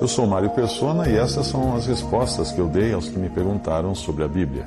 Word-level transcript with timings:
Eu 0.00 0.06
sou 0.06 0.28
Mário 0.28 0.50
Persona 0.50 1.08
e 1.08 1.16
essas 1.16 1.46
são 1.48 1.74
as 1.74 1.86
respostas 1.86 2.52
que 2.52 2.60
eu 2.60 2.68
dei 2.68 2.92
aos 2.92 3.08
que 3.08 3.18
me 3.18 3.28
perguntaram 3.28 3.96
sobre 3.96 4.22
a 4.22 4.28
Bíblia. 4.28 4.64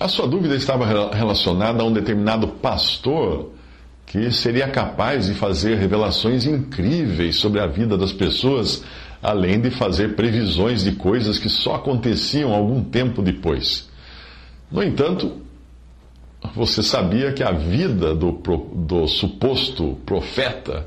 A 0.00 0.08
sua 0.08 0.26
dúvida 0.26 0.56
estava 0.56 1.14
relacionada 1.14 1.80
a 1.80 1.86
um 1.86 1.92
determinado 1.92 2.48
pastor 2.48 3.52
que 4.06 4.30
seria 4.32 4.68
capaz 4.68 5.26
de 5.26 5.34
fazer 5.34 5.76
revelações 5.76 6.46
incríveis 6.46 7.36
sobre 7.36 7.60
a 7.60 7.66
vida 7.66 7.96
das 7.96 8.12
pessoas, 8.12 8.82
além 9.22 9.60
de 9.60 9.70
fazer 9.70 10.16
previsões 10.16 10.82
de 10.82 10.92
coisas 10.92 11.38
que 11.38 11.48
só 11.48 11.76
aconteciam 11.76 12.52
algum 12.52 12.82
tempo 12.82 13.22
depois. 13.22 13.88
No 14.68 14.82
entanto, 14.82 15.42
você 16.56 16.82
sabia 16.82 17.32
que 17.32 17.42
a 17.42 17.52
vida 17.52 18.16
do, 18.16 18.32
do 18.32 19.06
suposto 19.06 19.96
profeta 20.04 20.86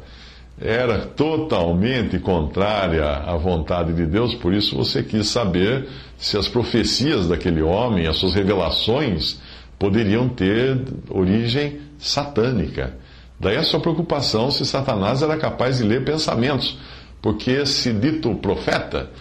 era 0.59 1.05
totalmente 1.05 2.17
contrária 2.17 3.05
à 3.05 3.35
vontade 3.37 3.93
de 3.93 4.05
Deus, 4.07 4.33
por 4.33 4.53
isso 4.53 4.75
você 4.75 5.03
quis 5.03 5.29
saber 5.29 5.87
se 6.17 6.35
as 6.35 6.47
profecias 6.47 7.27
daquele 7.27 7.61
homem, 7.61 8.07
as 8.07 8.17
suas 8.17 8.33
revelações, 8.33 9.39
poderiam 9.77 10.27
ter 10.27 10.81
origem 11.09 11.79
satânica. 11.99 12.97
Daí 13.39 13.55
a 13.55 13.63
sua 13.63 13.79
preocupação 13.79 14.49
se 14.49 14.65
Satanás 14.65 15.21
era 15.21 15.37
capaz 15.37 15.77
de 15.77 15.83
ler 15.83 16.03
pensamentos, 16.03 16.77
porque 17.21 17.51
esse 17.51 17.93
dito 17.93 18.33
profeta 18.35 19.11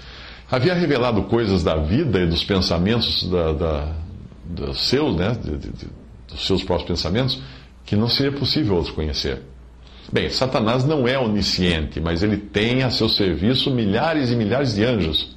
havia 0.51 0.73
revelado 0.73 1.25
coisas 1.25 1.63
da 1.63 1.77
vida 1.77 2.21
e 2.21 2.27
dos 2.27 2.45
pensamentos 2.45 3.29
da, 3.29 3.53
da, 3.53 4.75
seus, 4.75 5.15
né, 5.15 5.37
de, 5.43 5.51
de, 5.59 5.69
de, 5.69 5.87
dos 6.29 6.47
seus 6.47 6.65
próprios 6.65 6.89
pensamentos, 6.89 7.43
que 7.85 7.95
não 7.95 8.09
seria 8.09 8.33
possível 8.33 8.77
outros 8.77 8.95
conhecer. 8.95 9.43
Bem, 10.13 10.31
Satanás 10.31 10.85
não 10.85 11.07
é 11.09 11.19
onisciente, 11.19 12.01
mas 12.01 12.23
ele 12.23 12.37
tem 12.37 12.83
a 12.83 12.91
seu 12.91 13.09
serviço 13.09 13.71
milhares 13.71 14.31
e 14.31 14.37
milhares 14.37 14.75
de 14.75 14.85
anjos, 14.85 15.37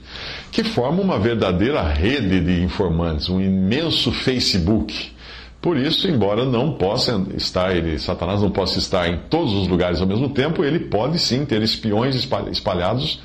que 0.52 0.64
formam 0.64 1.04
uma 1.04 1.18
verdadeira 1.18 1.82
rede 1.82 2.40
de 2.40 2.62
informantes, 2.62 3.30
um 3.30 3.42
imenso 3.42 4.12
Facebook. 4.12 5.12
Por 5.60 5.76
isso, 5.76 6.08
embora 6.08 6.46
não 6.46 6.74
possa 6.74 7.26
estar, 7.36 7.76
ele, 7.76 7.98
Satanás 7.98 8.42
não 8.42 8.52
possa 8.52 8.78
estar 8.78 9.10
em 9.10 9.18
todos 9.30 9.54
os 9.54 9.68
lugares 9.68 10.00
ao 10.02 10.08
mesmo 10.08 10.30
tempo, 10.30 10.64
ele 10.64 10.80
pode 10.80 11.18
sim 11.18 11.46
ter 11.46 11.62
espiões 11.62 12.16
espalhados 12.52 13.22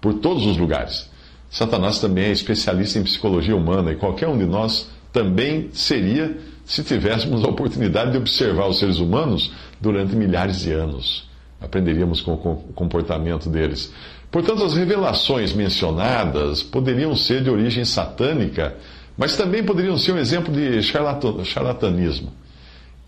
por 0.00 0.14
todos 0.14 0.46
os 0.46 0.56
lugares. 0.56 1.10
Satanás 1.50 1.98
também 1.98 2.26
é 2.26 2.30
especialista 2.30 2.98
em 2.98 3.02
psicologia 3.02 3.56
humana 3.56 3.92
e 3.92 3.96
qualquer 3.96 4.28
um 4.28 4.38
de 4.38 4.46
nós 4.46 4.88
também 5.12 5.68
seria 5.72 6.36
se 6.64 6.82
tivéssemos 6.82 7.44
a 7.44 7.48
oportunidade 7.48 8.12
de 8.12 8.18
observar 8.18 8.68
os 8.68 8.78
seres 8.78 8.98
humanos 8.98 9.52
durante 9.80 10.16
milhares 10.16 10.60
de 10.60 10.72
anos. 10.72 11.28
Aprenderíamos 11.60 12.20
com 12.20 12.32
o 12.32 12.56
comportamento 12.74 13.48
deles. 13.48 13.92
Portanto, 14.30 14.64
as 14.64 14.74
revelações 14.74 15.52
mencionadas 15.52 16.62
poderiam 16.62 17.14
ser 17.14 17.42
de 17.42 17.50
origem 17.50 17.84
satânica, 17.84 18.74
mas 19.16 19.36
também 19.36 19.62
poderiam 19.62 19.96
ser 19.96 20.12
um 20.12 20.18
exemplo 20.18 20.52
de 20.52 20.82
charlatanismo. 20.82 22.32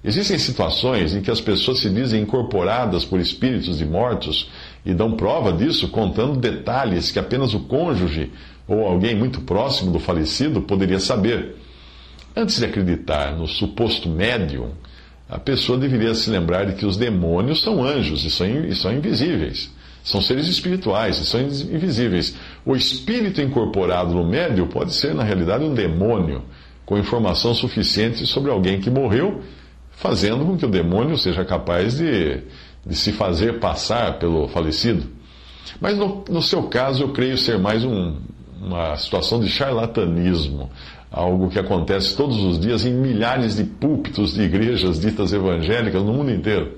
Existem 0.05 0.39
situações 0.39 1.15
em 1.15 1.21
que 1.21 1.31
as 1.33 1.41
pessoas 1.41 1.81
se 1.81 1.91
dizem 1.91 2.23
incorporadas 2.23 3.05
por 3.05 3.19
espíritos 3.19 3.79
de 3.79 3.85
mortos 3.85 4.49
e 4.85 4.95
dão 4.95 5.17
prova 5.17 5.53
disso 5.53 5.89
contando 5.89 6.39
detalhes 6.39 7.11
que 7.11 7.19
apenas 7.19 7.55
o 7.55 7.61
cônjuge 7.61 8.31
ou 8.69 8.87
alguém 8.87 9.17
muito 9.17 9.41
próximo 9.41 9.91
do 9.91 9.99
falecido 9.99 10.63
poderia 10.63 11.01
saber. 11.01 11.57
Antes 12.39 12.59
de 12.59 12.67
acreditar 12.67 13.35
no 13.35 13.47
suposto 13.47 14.11
médium, 14.11 14.73
a 15.27 15.39
pessoa 15.39 15.79
deveria 15.79 16.15
se 16.15 16.29
lembrar 16.29 16.67
de 16.67 16.75
que 16.75 16.85
os 16.85 16.99
demônios 16.99 17.63
são 17.63 17.83
anjos 17.83 18.27
e 18.27 18.31
são, 18.31 18.47
e 18.47 18.75
são 18.75 18.93
invisíveis. 18.93 19.75
São 20.05 20.21
seres 20.21 20.47
espirituais 20.47 21.19
e 21.19 21.25
são 21.25 21.41
invisíveis. 21.41 22.37
O 22.65 22.77
espírito 22.77 23.41
incorporado 23.41 24.15
no 24.15 24.23
médium 24.23 24.67
pode 24.67 24.93
ser, 24.93 25.15
na 25.15 25.25
realidade, 25.25 25.65
um 25.65 25.73
demônio, 25.73 26.45
com 26.85 26.99
informação 26.99 27.55
suficiente 27.55 28.27
sobre 28.27 28.51
alguém 28.51 28.81
que 28.81 28.91
morreu, 28.91 29.41
fazendo 29.93 30.45
com 30.45 30.59
que 30.59 30.67
o 30.67 30.71
demônio 30.71 31.17
seja 31.17 31.43
capaz 31.43 31.97
de, 31.97 32.43
de 32.85 32.95
se 32.95 33.13
fazer 33.13 33.59
passar 33.61 34.19
pelo 34.19 34.47
falecido. 34.47 35.05
Mas 35.81 35.97
no, 35.97 36.23
no 36.29 36.43
seu 36.43 36.65
caso, 36.65 37.03
eu 37.03 37.13
creio 37.15 37.39
ser 37.39 37.59
mais 37.59 37.83
um, 37.83 38.17
uma 38.61 38.97
situação 38.97 39.41
de 39.41 39.49
charlatanismo 39.49 40.71
algo 41.11 41.49
que 41.49 41.59
acontece 41.59 42.17
todos 42.17 42.39
os 42.43 42.59
dias 42.59 42.85
em 42.85 42.93
milhares 42.93 43.57
de 43.57 43.65
púlpitos 43.65 44.35
de 44.35 44.43
igrejas 44.43 45.01
ditas 45.01 45.33
evangélicas 45.33 46.03
no 46.03 46.13
mundo 46.13 46.31
inteiro. 46.31 46.73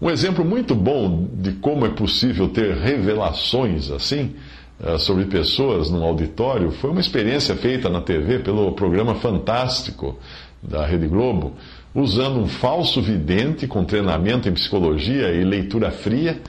Um 0.00 0.10
exemplo 0.10 0.44
muito 0.44 0.74
bom 0.74 1.26
de 1.32 1.52
como 1.52 1.86
é 1.86 1.88
possível 1.88 2.48
ter 2.48 2.76
revelações 2.76 3.90
assim 3.90 4.34
eh, 4.82 4.98
sobre 4.98 5.24
pessoas 5.24 5.90
num 5.90 6.04
auditório 6.04 6.70
foi 6.70 6.90
uma 6.90 7.00
experiência 7.00 7.56
feita 7.56 7.88
na 7.88 8.00
TV 8.00 8.40
pelo 8.40 8.70
programa 8.72 9.14
Fantástico 9.14 10.18
da 10.62 10.84
Rede 10.84 11.06
Globo, 11.06 11.54
usando 11.94 12.38
um 12.38 12.46
falso 12.46 13.00
vidente 13.00 13.66
com 13.66 13.84
treinamento 13.84 14.48
em 14.48 14.52
psicologia 14.52 15.32
e 15.32 15.44
leitura 15.44 15.90
fria, 15.90 16.40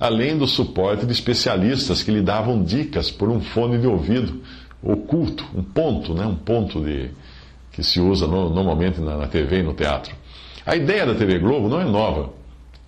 além 0.00 0.38
do 0.38 0.46
suporte 0.46 1.04
de 1.04 1.12
especialistas 1.12 2.02
que 2.02 2.10
lhe 2.10 2.22
davam 2.22 2.64
dicas 2.64 3.10
por 3.10 3.28
um 3.28 3.40
fone 3.40 3.78
de 3.78 3.86
ouvido 3.86 4.40
oculto, 4.82 5.44
um 5.54 5.62
ponto, 5.62 6.14
né? 6.14 6.24
um 6.24 6.34
ponto 6.34 6.80
de, 6.80 7.10
que 7.70 7.82
se 7.82 8.00
usa 8.00 8.26
no, 8.26 8.48
normalmente 8.48 8.98
na, 8.98 9.18
na 9.18 9.26
TV 9.26 9.58
e 9.58 9.62
no 9.62 9.74
teatro. 9.74 10.14
A 10.64 10.74
ideia 10.74 11.04
da 11.04 11.14
TV 11.14 11.38
Globo 11.38 11.68
não 11.68 11.80
é 11.80 11.84
nova. 11.84 12.30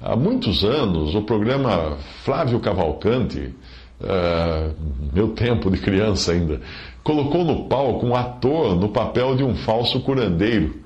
Há 0.01 0.17
muitos 0.17 0.65
anos, 0.65 1.15
o 1.15 1.23
programa 1.23 1.97
Flávio 2.25 2.59
Cavalcante, 2.61 3.55
uh, 4.01 4.75
meu 5.13 5.29
tempo 5.29 5.71
de 5.71 5.79
criança 5.79 6.33
ainda, 6.33 6.61
colocou 7.05 7.45
no 7.45 7.65
palco 7.69 8.07
um 8.07 8.17
ator 8.17 8.75
no 8.75 8.89
papel 8.89 9.37
de 9.37 9.45
um 9.45 9.55
falso 9.55 10.01
curandeiro. 10.01 10.82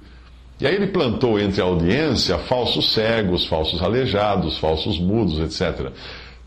E 0.59 0.67
aí 0.67 0.75
ele 0.75 0.87
plantou 0.87 1.39
entre 1.39 1.61
a 1.61 1.65
audiência 1.65 2.39
falsos 2.39 2.95
cegos, 2.95 3.47
falsos 3.47 3.83
aleijados, 3.83 4.59
falsos 4.59 4.99
mudos, 4.99 5.39
etc. 5.39 5.91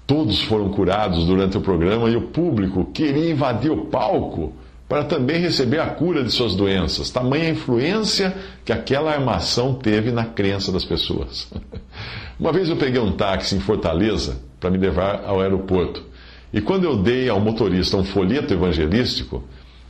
Todos 0.07 0.41
foram 0.41 0.69
curados 0.69 1.25
durante 1.25 1.57
o 1.57 1.61
programa 1.61 2.09
e 2.09 2.15
o 2.15 2.29
público 2.29 2.85
queria 2.91 3.31
invadir 3.31 3.71
o 3.71 3.85
palco 3.85 4.53
para 4.87 5.03
também 5.03 5.39
receber 5.39 5.79
a 5.79 5.85
cura 5.85 6.23
de 6.23 6.31
suas 6.31 6.55
doenças. 6.55 7.11
Tamanha 7.11 7.51
influência 7.51 8.35
que 8.65 8.73
aquela 8.73 9.11
armação 9.11 9.75
teve 9.75 10.11
na 10.11 10.25
crença 10.25 10.71
das 10.71 10.83
pessoas. 10.83 11.47
Uma 12.39 12.51
vez 12.51 12.69
eu 12.69 12.77
peguei 12.77 12.99
um 12.99 13.11
táxi 13.11 13.55
em 13.55 13.59
Fortaleza 13.59 14.39
para 14.59 14.71
me 14.71 14.79
levar 14.79 15.23
ao 15.25 15.41
aeroporto. 15.41 16.03
E 16.51 16.59
quando 16.59 16.85
eu 16.85 16.97
dei 16.97 17.29
ao 17.29 17.39
motorista 17.39 17.95
um 17.95 18.03
folheto 18.03 18.51
evangelístico, 18.51 19.43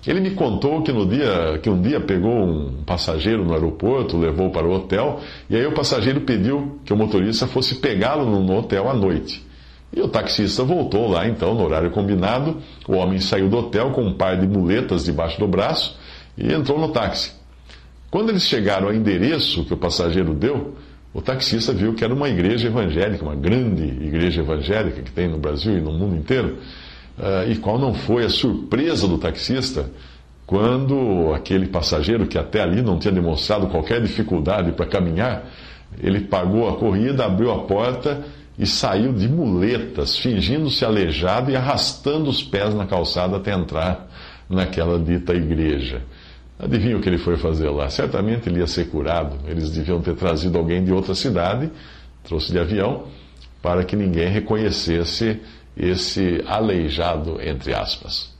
ele 0.08 0.22
me 0.22 0.32
contou 0.32 0.82
que, 0.82 0.92
no 0.92 1.06
dia, 1.06 1.60
que 1.62 1.70
um 1.70 1.82
dia 1.82 2.00
pegou 2.00 2.32
um 2.32 2.84
passageiro 2.86 3.44
no 3.44 3.54
aeroporto, 3.54 4.18
levou 4.18 4.50
para 4.50 4.66
o 4.66 4.72
hotel, 4.72 5.20
e 5.50 5.56
aí 5.56 5.66
o 5.66 5.74
passageiro 5.74 6.22
pediu 6.22 6.80
que 6.86 6.94
o 6.94 6.98
motorista 6.98 7.48
fosse 7.48 7.76
pegá-lo 7.76 8.26
no 8.40 8.58
hotel 8.58 8.90
à 8.90 8.94
noite. 8.94 9.46
E 9.91 10.02
o 10.02 10.08
taxista 10.08 10.64
voltou 10.64 11.09
lá 11.09 11.28
então, 11.28 11.53
no 11.53 11.64
horário 11.64 11.90
combinado. 11.91 12.58
O 12.88 12.94
homem 12.94 13.20
saiu 13.20 13.50
do 13.50 13.58
hotel 13.58 13.91
com 13.91 14.03
um 14.03 14.14
par 14.14 14.38
de 14.38 14.47
muletas 14.47 15.03
debaixo 15.03 15.40
do 15.40 15.47
braço 15.47 15.97
e 16.38 16.53
entrou 16.53 16.79
no 16.79 16.90
táxi. 16.90 17.32
Quando 18.12 18.29
eles 18.29 18.44
chegaram 18.44 18.88
ao 18.88 18.94
endereço 18.94 19.66
que 19.66 19.73
o 19.73 19.78
passageiro 19.78 20.34
deu, 20.34 20.76
o 21.14 21.22
taxista 21.22 21.73
viu 21.73 21.94
que 21.96 22.03
era 22.03 22.14
uma 22.14 22.29
igreja 22.29 22.68
evangélica, 22.68 23.23
uma 23.23 23.35
grande 23.35 23.84
igreja 23.84 24.41
evangélica 24.41 25.02
que 25.02 25.12
tem 25.12 25.28
no 25.28 25.40
Brasil 25.40 25.78
e 25.78 25.82
no 25.82 25.91
mundo 25.91 26.16
inteiro. 26.16 26.58
Uh, 27.20 27.52
e 27.52 27.58
qual 27.58 27.78
não 27.78 27.94
foi 27.94 28.24
a 28.24 28.30
surpresa 28.30 29.06
do 29.06 29.18
taxista 29.18 29.90
quando 30.46 31.34
aquele 31.36 31.68
passageiro, 31.68 32.26
que 32.26 32.38
até 32.38 32.62
ali 32.62 32.82
não 32.82 32.98
tinha 32.98 33.14
demonstrado 33.14 33.68
qualquer 33.68 34.02
dificuldade 34.02 34.72
para 34.72 34.86
caminhar, 34.86 35.46
ele 36.02 36.22
pagou 36.22 36.68
a 36.68 36.78
corrida, 36.78 37.26
abriu 37.26 37.52
a 37.52 37.60
porta 37.64 38.24
e 38.58 38.66
saiu 38.66 39.14
de 39.14 39.28
muletas, 39.28 40.18
fingindo-se 40.18 40.84
aleijado 40.84 41.52
e 41.52 41.56
arrastando 41.56 42.30
os 42.30 42.42
pés 42.42 42.74
na 42.74 42.86
calçada 42.86 43.38
até 43.38 43.54
entrar 43.54 44.10
naquela 44.50 44.98
dita 44.98 45.34
igreja. 45.34 46.02
Adivinha 46.58 46.98
o 46.98 47.02
que 47.02 47.08
ele 47.08 47.18
foi 47.18 47.38
fazer 47.38 47.70
lá? 47.70 47.90
Certamente 47.90 48.50
ele 48.50 48.60
ia 48.60 48.68
ser 48.68 48.90
curado. 48.90 49.38
Eles 49.48 49.70
deviam 49.72 50.02
ter 50.02 50.16
trazido 50.16 50.58
alguém 50.58 50.84
de 50.84 50.92
outra 50.92 51.14
cidade, 51.14 51.70
trouxe 52.24 52.52
de 52.52 52.60
avião 52.60 53.04
para 53.62 53.84
que 53.84 53.96
ninguém 53.96 54.30
reconhecesse 54.30 55.40
esse 55.76 56.44
aleijado, 56.48 57.42
entre 57.42 57.74
aspas. 57.74 58.39